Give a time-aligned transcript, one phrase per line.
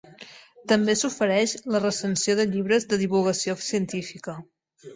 [0.71, 4.39] També s'ofereix la recensió de llibres de divulgació científica.